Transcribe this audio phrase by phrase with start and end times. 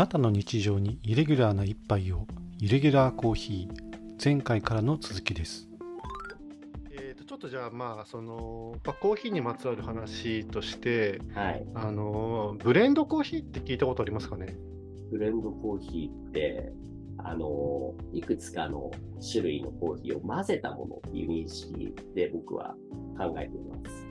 [0.00, 2.26] なたの日常にイレギュラーな一杯を
[2.58, 5.68] イレギュラーコーヒー前回からの続きです。
[6.90, 11.66] えーとちょっとじゃあまあその、まあ、コーヒーにまつわる話としてはい。
[11.74, 14.56] あのブレンドコーヒーって聞いたことありますかね？
[15.10, 16.72] ブレンドコーヒーって、
[17.18, 18.90] あの、いくつかの
[19.20, 22.74] 種類のコーヒーを混ぜたものっていう認識で僕は
[23.18, 24.06] 考えています。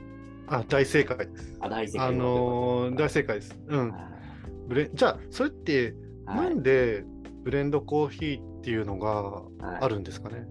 [0.46, 1.56] あ大正解です。
[1.58, 3.58] あ、大正解あのー大正解です。
[3.66, 3.92] うん
[4.70, 5.94] ブレじゃあそれって
[6.26, 7.04] なんで
[7.42, 9.42] ブレンドコーヒーっていうのが
[9.80, 10.46] あるんですかね、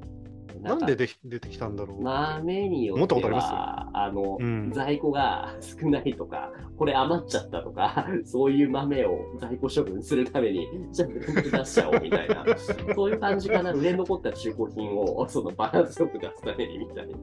[0.61, 2.01] なんでで出てきたんだろう？
[2.01, 3.45] 豆によって思ったことあります？
[3.53, 4.71] は、あの、うん。
[4.73, 12.45] 在庫が 少ないとか、これ余っちゃったとか、 そういう豆を在庫処分するために、じゃあブレンド出しちゃおうみたいな、
[12.93, 13.71] そういう感じかな。
[13.71, 17.15] 売れ残った中古品をそのバランスよく出すためにみたいな。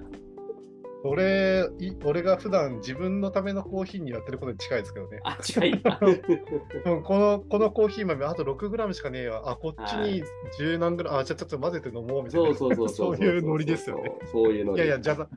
[1.04, 5.20] 俺い俺が普段自分のためのコーヒーにやってることに近いですけどね。
[5.24, 5.70] あ、近い。
[5.72, 9.50] うんこのこのコーヒー豆あと 6g しかねえわ。
[9.50, 10.22] あ、こっちに
[10.58, 12.54] 10何グラム、あ、じゃあちょっと混ぜて飲もうみたいな。
[12.54, 13.24] そうそうそうそう。
[13.24, 14.12] いうノリですよね。。
[14.32, 14.78] そういうノリ。
[14.78, 15.28] いやいや、じゃあ、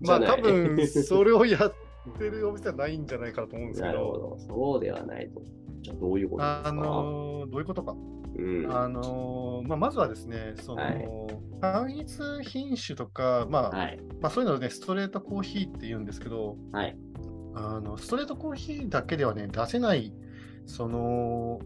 [0.00, 1.74] じまあ多分それをやっ
[2.18, 3.94] てるお店はないんじゃないかなと思うんですけど。
[3.94, 4.36] なるほど。
[4.38, 5.40] そうではないと。
[5.94, 6.68] どういうことですか？
[6.68, 7.94] あのーどういうことか？
[8.38, 8.76] うん。
[8.76, 11.08] あのーまあ、まずはですね、その、はい
[11.58, 13.98] 単一品種とか、まあ、はい。
[14.20, 16.94] まあ、そういうのをね、ストレートコーヒーって言うんですけど、はい。
[17.54, 20.12] あのストレートコーヒーだけではね、出せない、
[20.66, 21.58] その、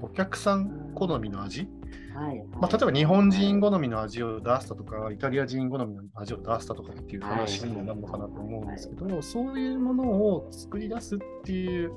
[0.00, 1.68] お客さん好みの味、
[2.14, 2.42] はい。
[2.52, 11.92] まあ、例えば日本人好みの味を出したとか、イタリア人好みの味を出したとかっていう話にもなるのかなと思うんですけど、そういうものを作り出すっていう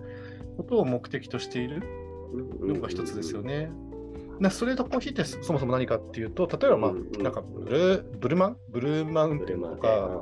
[0.58, 1.84] ことを目的としている
[2.60, 3.72] のが一つですよね。
[4.40, 8.58] なストレートコーヒーってそもそも何かっていうと、例えば、まあなんかブルブルマン？
[8.70, 10.22] ブルーマウンテンとか、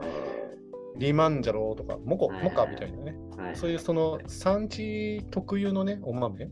[0.97, 3.55] リーマンジャローとか、モコはいモカみたいなね、はい。
[3.55, 6.45] そういうその産地特有のね、お豆。
[6.45, 6.51] は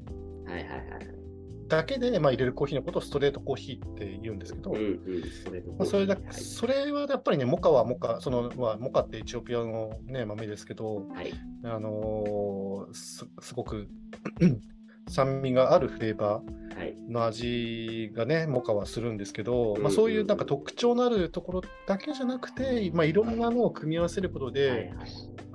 [0.50, 1.23] いはいはい。
[1.68, 5.24] だけで、まあ、入れるコーヒーのことをストレートコーヒーって言うんですけど、うんうん。
[5.46, 11.34] それまあ、それだはいそれはやっぱりね、モカはモカ、そのまあ、モカってエチオピアの、ね、豆ですけど、はい。
[11.64, 13.88] あのーすすごく
[15.10, 16.96] 酸味があるフレーバーはい。
[17.10, 24.90] の味がね、モカはするんですけど、まあ、うんそういうなんか特徴のあるところだけじゃなくて、まあ、いろんなのを組み合わせることで、はいはい。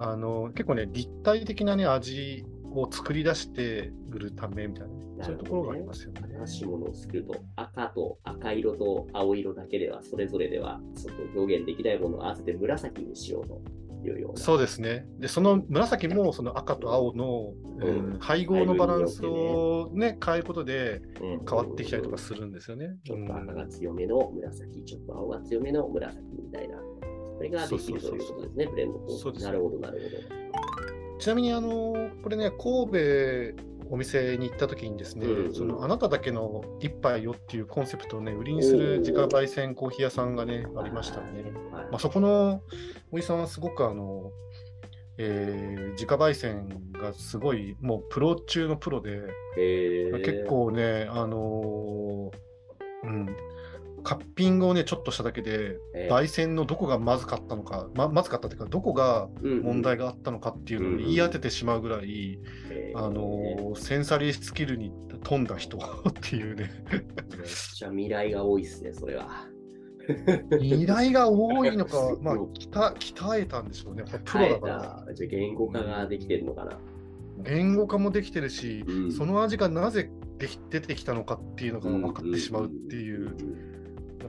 [0.00, 2.44] あの結構ね、立体的な、ね、味
[2.74, 6.20] を作り出して売るためみたいなね、そういうところがありますよね。
[6.44, 13.60] 新しいものを作ると、赤と赤色と青色だけでは、それぞれでは、ちょっと表現できないものを合わせて紫にしようと
[14.06, 14.38] いうような。
[14.38, 15.06] そうですね。
[15.18, 22.96] で、その紫もその赤と青の、うんうん配合のバランスをね、変えることでうん変わってきたりとかするんですよね。
[23.04, 26.78] ちょっと赤がうん強めの紫、ちょっと青が強めの紫みたいな。
[27.38, 30.00] それができるということですね、ブレンドなるほど、なる
[31.18, 40.66] ちなみに、あの、これね、神戸お店に行った時にですね、うんうんそのあなただけの一杯よっていうコンセプトをね、売りにする自家焙煎コーヒー屋さんがね。
[40.76, 41.42] ありましたね。
[41.72, 41.84] はい。
[41.84, 42.62] まあ、そこの
[43.10, 44.30] おじさんはすごくあの、
[45.16, 49.20] えー自家焙煎がすごいもうプロ中のプロで、
[49.56, 52.48] へー結、構ね、あのー
[53.04, 53.36] うん、
[54.08, 65.76] カッピングをね、ちょっとしただけで、えー焙煎のどこがまずかったのか、ままずかったというか、どこが問題が、があったのかっていうのを言い当ててしまうぐらい、へーあのーセンサリースキルに富んだ人
[66.08, 67.02] っていうね、めっ
[67.76, 69.46] ちゃ未来が多いですね、それは。
[70.58, 75.04] 依頼が多いのか まあ、鍛鍛えたんでしょうね、やっぱプロだから。
[75.06, 75.14] ら。
[75.14, 76.78] じゃあ言語化ができてるのかな。
[77.44, 83.77] 言語化もできてるし、うんその味がなぜでき出てきたのかっていうのが分かってしまうっていう、ん。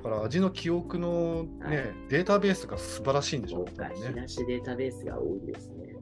[0.01, 4.11] だから味の記憶の、ねはいデータベースが素晴らしいんでしょそうね。
[4.11, 5.95] 東データベースが多いですね。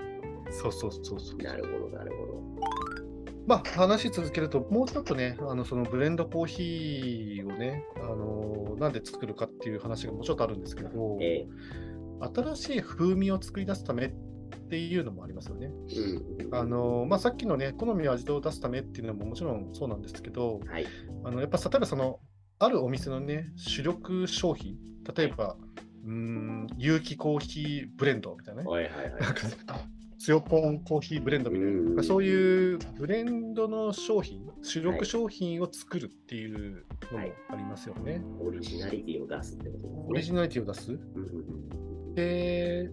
[0.52, 1.38] そうそうそうそう。
[1.38, 2.44] なるほど、なるほど。
[3.48, 11.48] まあ話続けると、もうちょっとね、あのそのブレンドコーヒーをね、あのなんで作るかっていう話がもうちょっとあるんですけど、え
[12.36, 14.10] 新しい風味を作り出すためっ
[14.70, 15.72] ていうのもありますよね。
[15.90, 16.56] ーうん。
[16.56, 20.86] あのまあ、さっきのね、好みの味を出すためっていうのももちろんそうなんですけど、はい。
[21.24, 22.20] あのやっぱ例えばその、
[22.60, 24.78] あるお店のね、主力商品、
[25.16, 25.56] 例えば、
[26.06, 29.22] うーん、有機コーヒーブレンドみたいなね、はいはいはい。
[29.22, 29.44] なんか
[30.18, 38.24] 強ポンコーヒーブレンドみたいうんな、そういうブレンドの商品、主力商品を作るっていうのもありますよね。
[38.42, 40.06] オリジナリティを出すってことですね。
[40.08, 40.92] オリジナリティを出す。
[40.92, 41.00] うんう
[42.14, 42.90] んで、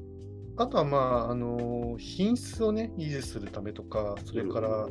[0.58, 4.86] あとはまあ、あの品質をね、維持するためとか、それから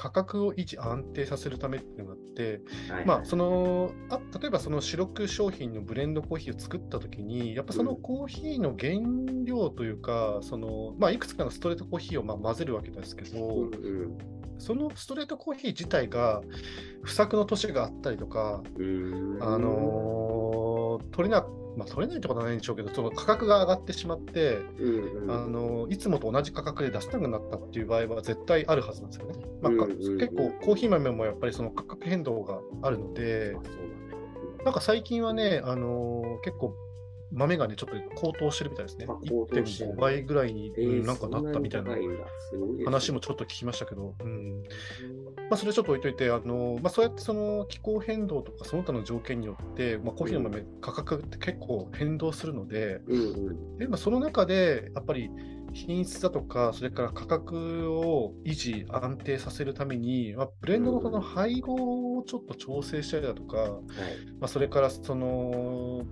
[0.00, 3.04] 価格を維持、安定させるためっていうのがあって、はい。
[3.04, 8.94] まあ、そのあ例えばその主力商品のブレンドコーヒーを作ったときに、やっぱそのコーヒーの原
[9.44, 14.18] 料というか、そのまあ、いくつかのストレートコーヒーをまあ混ぜるわけですけど、うんうん。
[14.56, 16.40] そのストレートコーヒー自体が
[17.02, 21.46] 不作の年があったりとか、あのー、取れな
[21.76, 29.44] まあ、取れないってことはないんでしょうけど、その価格が上がってしまって、うんうん、あのいつもと同じ価格で出せなくなったっていう場合は絶対あるはずなんですよね。
[29.62, 33.56] まあ、うんうんうん、結構コーヒー豆もやっぱりその価格変動があるので、
[34.64, 36.74] なんか最近はね、あのー、結構
[37.32, 39.06] 豆がね、ちょっと高騰してるみたいですね。
[39.06, 41.96] 1.5倍ぐらいに、えー、なんかなったみたいな
[42.84, 44.62] 話もちょっと聞きましたけど、うん。
[45.48, 55.30] まあ、それちょっと置いといて、あのまあ、そうやってその気候変動とかその他の条件によって、まあ、コーヒーの豆、価格って結構変動するので、うんうん、でまあ、その中でやっぱり
[55.72, 63.70] 品質だとか、それから価格を維持、安定させるために、まあ、ブレンドのその配合をちょっと調整したりだとか、うん。
[64.40, 66.02] まあ、それからその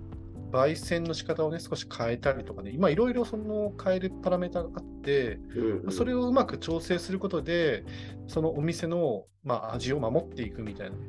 [0.51, 7.83] 焙煎の仕方をね、少し変えたりとかね、今いろいろその変えるパラメータがあって、うんうん、それをうまく調整することで、
[8.27, 11.03] そのお店の、まあ、味を守っていくみたいな、ね、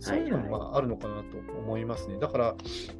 [0.00, 2.14] そういうのもまああるのかなと思いますね。
[2.14, 2.56] はいはい、だから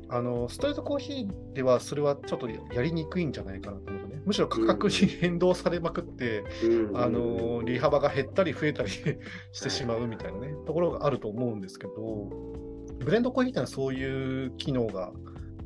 [0.08, 12.28] あの、ストレートコーヒーではそれはちょっとやりにくいんじゃないかなと思うとね、むしろ価格に変動されまくって、うん、あの利幅が減ったり増えたりしてしまうみたいなね、ところがあると思うんですけど、
[12.98, 15.12] ブレンドコーヒーってのはそういう機能が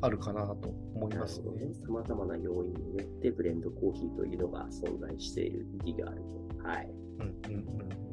[0.01, 1.73] あるかなと思いますね。
[1.73, 6.21] さまざまな要因によってブレンドコーヒーというのが存在している意義がある
[6.61, 6.67] と。
[6.67, 6.89] はい。
[7.19, 8.11] うんうんうん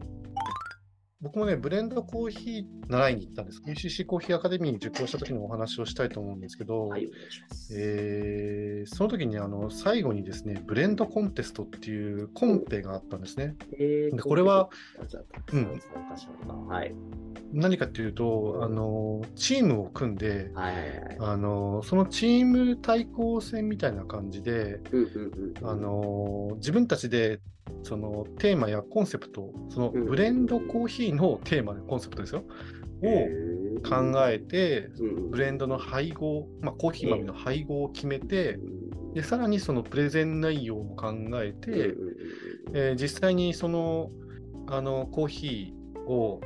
[1.20, 3.60] 僕もね、ブレンドコーヒー習いに行ったんです。
[3.66, 7.08] UCC コーヒーアカデミーに受講した時のお話をしたいと思うんですけど、はい、
[7.72, 8.47] えー、
[8.88, 13.54] その時にあの最後にですね、ブレンドコンテストっていうコンペがあったんですね。
[13.78, 14.70] えー、でこれは、
[15.52, 15.80] うん、
[16.66, 16.94] はい、
[17.52, 24.80] 何かっていうと、あのチームを組んで、はいはいはい、あのそのチーム対抗戦みたいな感じで、
[25.62, 27.40] あの自分たちで
[27.82, 32.44] そのテーマやコンセプト、そのブレンドコーヒーのテーマでコンセプトですよ、
[33.02, 34.88] を考えて、
[35.30, 38.58] ブレンドの配合、まあ、コーヒー豆の配合を決めて、
[39.14, 41.94] でさらにそのプレゼン内容も考えて、
[42.74, 44.10] えー、実際にその
[44.66, 46.40] あのコーヒーを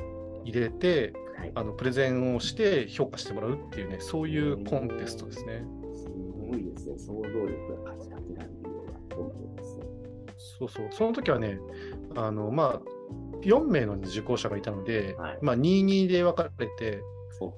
[0.45, 1.13] 入れて、
[1.55, 5.63] あのプレゼンをして評価してもらうっていうね、そういうコンテストですね。
[5.93, 9.85] すごいですね、想像力がかきたてられるようなコンテですね。
[10.59, 11.59] そうそう、その時はね、
[12.15, 12.81] あのまあ、
[13.41, 17.01] 4名の受講者がいたので、はい、まあ、2-2で分かれて、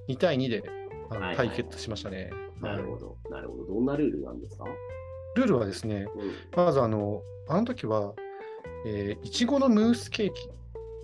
[0.08, 0.64] 2対2で
[1.10, 2.30] あの対決しましたね。
[2.62, 3.66] なるほど、なるほど。
[3.66, 4.66] どんなルールなんですか？
[5.36, 8.14] ルールはですね、うん、まずあの、あの時は、
[8.86, 10.50] えー、いちごのムースケーキ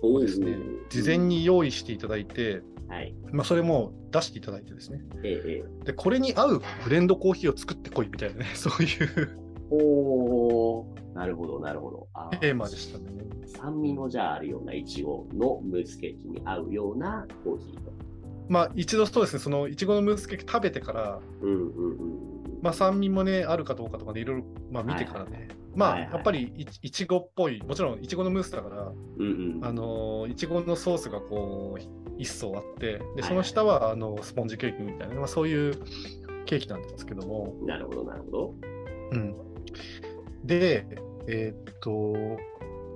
[0.02, 0.56] をですね、
[0.88, 3.14] 事前に用意していただいて、はい。
[3.30, 9.38] まあ、それも出していただいてですね、ええ、でこれに合うブレンドコーヒーを作ってこいみたいなね、 そういう。
[9.70, 10.84] お
[11.14, 12.08] なるほど、なるほど。
[12.40, 13.04] テーマでしたね。
[13.46, 17.92] 酸味もじゃああるようないちごのムースケーキに合うようなコーヒーと。
[18.52, 26.52] まあ一度そうですね、そのいちごのムースケーキ食べてから、うんうんうん、まあ酸味もね、あるかどうかとかでいろいろまあ見てからね、はいはい、まあやっぱり
[26.82, 31.82] いちごっぽい、もちろんいちごのムースだから、うんうん、あのいちごのソースがこう
[32.18, 35.82] 一層あって、でその下はあのスポンジケーキみたいな、まあ、そういう
[36.44, 37.54] ケーキなんですけども。
[37.64, 38.54] なるほど、なるほど。
[39.12, 39.34] うん、
[40.44, 40.86] で、
[41.26, 42.38] えー、っと、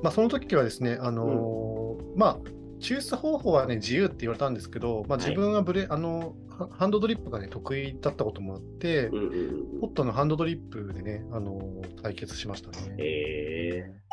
[0.03, 2.39] まあ、その時はですね、あのーうん、まあ、
[2.81, 6.35] 抽出方法はね、自由って言われたんですけど、まあ、自分はブレ、はい、あの、
[6.71, 12.97] ハンドドリップがね、得意だったこともあって、うんうん、ホットのハンドドリップでね、あのー、対決しましたね。
[12.99, 14.07] えー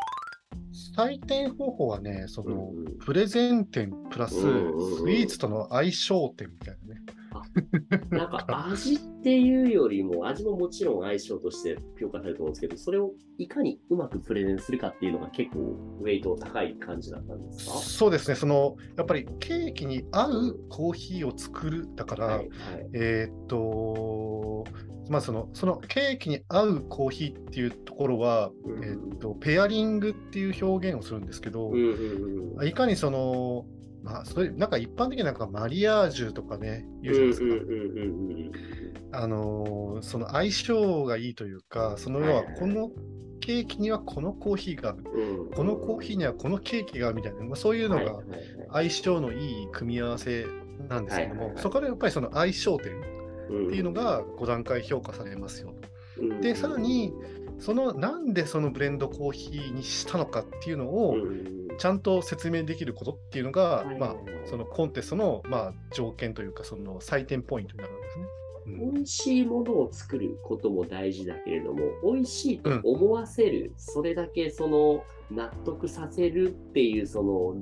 [0.96, 7.02] 採点方法はね、その、うん、プレゼン点プラススイーツとの相性点みたいなね。
[8.12, 15.60] なんか 味っていうよりも、味ももちろん相性として評価されると思うんですけど、それをいかにうまくプレゼンするかっていうのが結構
[16.02, 17.74] ウェイト高い感じだったんですか？
[17.78, 22.50] そうですね、そのやっぱりケーキに合うコーヒーを作るだから、はいはい、
[22.94, 24.64] えー、っと、
[25.10, 33.66] まあ、そのそのケーキに合うコーヒーっていうところは、うん、えー、っとペアリングっていう表現をするんですけど、うんうんうん、いかにその
[34.04, 37.42] まあ、それ、なんか一般的になんかマリアージュとかね、言うじゃないです
[39.12, 39.18] か。
[39.18, 42.92] あのー、その相性がいいというか、その要はこの
[43.40, 44.96] ケーキにはこのコーヒーが、
[45.56, 48.20] このコーヒーにはこのケーキがみたいな、まあ、そういうのが
[48.74, 50.48] 相性のいい組み合わせ
[50.90, 53.00] なんですけども、そこでやっぱりその相性点
[53.68, 55.74] っていうのが5段階評価されますよ
[56.20, 56.42] と。
[56.42, 57.14] で、さらに、
[57.60, 61.16] そのなんでそのブレンドコーヒーにしたのかっていうのを、
[61.78, 68.26] ちゃんと説明できることっていうのが、まあ、そのコンテストの、まあ、条件というか、その採点ポイントになるんですね。
[68.66, 77.56] うん、美味しいものを作ることも大事だけれども、美味しいと思わせる、うん、それだけその納得させるっていうその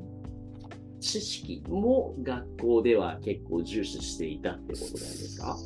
[0.99, 5.57] 知識も学校では結構重視していたってことなんですか？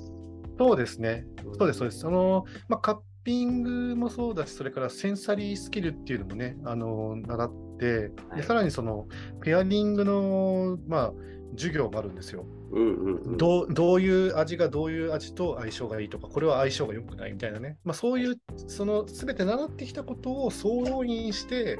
[0.57, 1.25] そうですね。
[1.57, 1.99] そうです、そうです。
[1.99, 9.07] その、まあ、カッピングもそうだし、それからセンサリースキルっていうのもね、あの、習って、はいでさらにその、
[9.41, 11.13] ペアリングの、まあ、
[11.57, 12.45] 授業もあるんですよ。
[12.71, 13.37] うんうんうん。
[13.37, 18.35] どうどういう味がどういう味と相性がいいとか、これは相性が良くないみたいなね、まあ、そういう、
[18.67, 21.79] その全て習ってきたことを総動員して、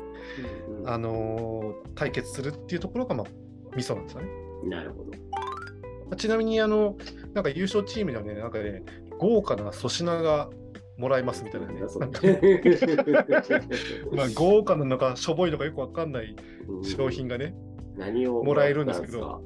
[0.68, 4.28] うんうんあのー対決するっていうところが、まあ、ミソなんですよね。
[4.66, 5.12] なるほど。
[6.06, 6.98] まあちなみに、あの、
[7.34, 8.84] なんか優勝チームではね、なんかね、
[9.20, 10.50] 豪華な粗品が
[10.98, 11.82] もらえますみたいなね。
[14.12, 16.36] まあ、豪華なのか、しょぼいのかよくわかんない
[16.84, 17.56] 商品がね。
[17.98, 19.42] 何をもらえるんですけど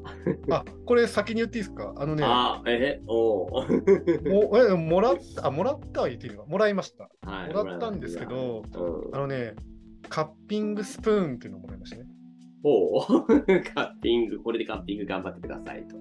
[0.50, 1.94] あ、これ先に言っていいですか？
[1.96, 6.50] あのね、あ、え、おうもえもらった、あ、もらったは言っていいのか？
[6.50, 7.10] もらいました。
[7.30, 9.54] はいもらったんですけど、うん、あのね、
[10.10, 12.06] カッピングスプーンっていうのをもらいましたね。
[12.64, 13.04] おう
[13.76, 15.96] カッピング、これでカッピング頑張ってくださいと。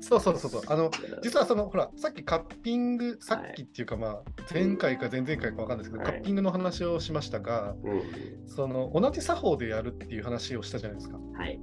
[0.00, 0.62] そうそうそうそう。
[0.66, 0.90] あの、
[1.22, 8.02] 実はその、ほら、さっきカッピング、さはいっきっていうか、まあ、前回か前々回かわかんないですけど、はいカッピングの話をしましたが、うん
[8.46, 11.18] その、同じ作法でやるっていう話をしたじゃないですか。
[11.34, 11.60] はい。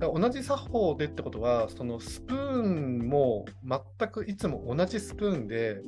[0.00, 5.80] 同じ作法でってことは、そのスプーンも全くいつも同じスプーンで。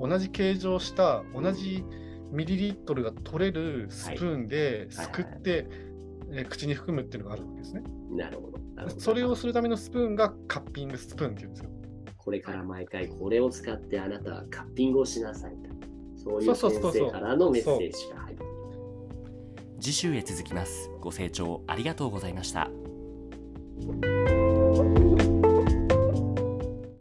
[0.00, 1.84] 同じ形状した、同じ
[2.32, 5.68] ミリリットルが取れるスプーンではいすくって、
[6.32, 7.82] えー口に含むっていうのがあるわけですね。
[8.10, 8.58] なるほど。
[8.74, 11.70] なるほどそれをするためのスプーンがカッピングスプーンっていうんですよ。
[12.16, 15.70] これから毎回これを使ってあなたはカッピングをしなさいと。
[16.16, 18.52] そういう先生からのメッセージが入っている。
[19.80, 22.70] 次週へ続きますご清聴ありがとうございました